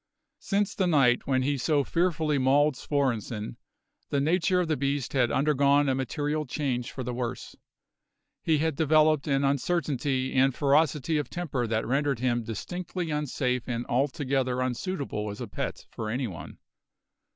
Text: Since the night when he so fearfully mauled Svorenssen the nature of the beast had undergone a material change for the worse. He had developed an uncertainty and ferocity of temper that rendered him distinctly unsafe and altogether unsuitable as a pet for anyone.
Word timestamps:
Since 0.39 0.73
the 0.73 0.87
night 0.87 1.27
when 1.27 1.43
he 1.43 1.59
so 1.59 1.83
fearfully 1.83 2.39
mauled 2.39 2.73
Svorenssen 2.75 3.57
the 4.09 4.19
nature 4.19 4.59
of 4.59 4.67
the 4.67 4.75
beast 4.75 5.13
had 5.13 5.29
undergone 5.29 5.87
a 5.87 5.93
material 5.93 6.47
change 6.47 6.91
for 6.91 7.03
the 7.03 7.13
worse. 7.13 7.55
He 8.41 8.57
had 8.57 8.75
developed 8.75 9.27
an 9.27 9.43
uncertainty 9.43 10.33
and 10.33 10.55
ferocity 10.55 11.19
of 11.19 11.29
temper 11.29 11.67
that 11.67 11.85
rendered 11.85 12.17
him 12.17 12.41
distinctly 12.43 13.11
unsafe 13.11 13.69
and 13.69 13.85
altogether 13.85 14.59
unsuitable 14.59 15.29
as 15.29 15.39
a 15.39 15.47
pet 15.47 15.85
for 15.91 16.09
anyone. 16.09 16.57